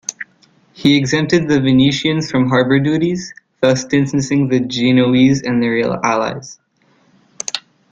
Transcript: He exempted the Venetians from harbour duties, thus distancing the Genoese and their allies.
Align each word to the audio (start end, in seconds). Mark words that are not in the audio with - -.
He 0.73 0.97
exempted 0.97 1.47
the 1.47 1.61
Venetians 1.61 2.31
from 2.31 2.49
harbour 2.49 2.79
duties, 2.79 3.35
thus 3.59 3.85
distancing 3.85 4.47
the 4.47 4.59
Genoese 4.59 5.43
and 5.43 5.61
their 5.61 5.77
allies. 6.03 6.57